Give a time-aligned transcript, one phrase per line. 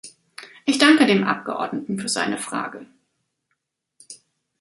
[0.65, 2.87] Ich danke dem Abgeordneten für seine Frage.